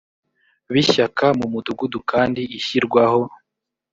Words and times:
b 0.71 0.73
ishyaka 0.81 1.25
mu 1.39 1.45
mudugudu 1.53 1.99
kandi 2.11 2.41
ishyirwaho 2.57 3.21